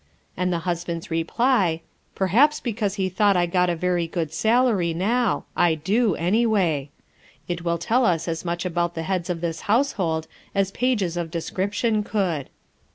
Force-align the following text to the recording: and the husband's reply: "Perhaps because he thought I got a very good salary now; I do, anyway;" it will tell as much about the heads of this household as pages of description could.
and 0.35 0.51
the 0.51 0.57
husband's 0.65 1.11
reply: 1.11 1.79
"Perhaps 2.15 2.59
because 2.59 2.95
he 2.95 3.07
thought 3.07 3.37
I 3.37 3.45
got 3.45 3.69
a 3.69 3.75
very 3.75 4.07
good 4.07 4.33
salary 4.33 4.95
now; 4.95 5.45
I 5.55 5.75
do, 5.75 6.15
anyway;" 6.15 6.89
it 7.47 7.63
will 7.63 7.77
tell 7.77 8.07
as 8.07 8.43
much 8.43 8.65
about 8.65 8.95
the 8.95 9.03
heads 9.03 9.29
of 9.29 9.41
this 9.41 9.61
household 9.69 10.27
as 10.55 10.71
pages 10.71 11.17
of 11.17 11.29
description 11.29 12.01
could. 12.01 12.49